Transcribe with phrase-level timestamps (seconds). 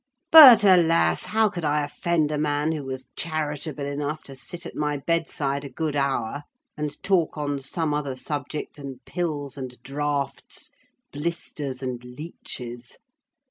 [0.31, 1.25] But, alas!
[1.25, 5.63] how could I offend a man who was charitable enough to sit at my bedside
[5.63, 6.41] a good hour,
[6.75, 10.71] and talk on some other subject than pills and draughts,
[11.11, 12.97] blisters and leeches?